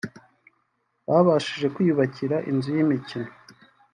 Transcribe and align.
bababashije 1.07 1.67
kwyubakira 1.75 2.37
inzu 2.49 2.69
y’imikino 2.77 3.29